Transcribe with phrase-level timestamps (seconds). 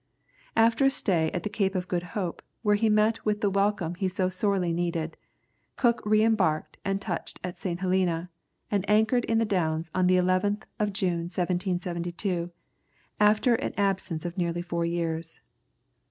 [0.55, 3.93] After a stay at the Cape of Good Hope, where he met with the welcome
[3.93, 5.15] he so sorely needed,
[5.77, 7.81] Cook re embarked, touched at St.
[7.81, 8.31] Helena,
[8.71, 12.49] and anchored in the Downs on the 11th of June, 1772,
[13.19, 15.39] after an absence of nearly four years.